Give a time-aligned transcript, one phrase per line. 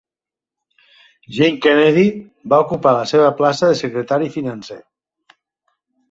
[1.33, 2.05] Jane Kennedy
[2.53, 4.79] va ocupar la seva plaça de secretari financer.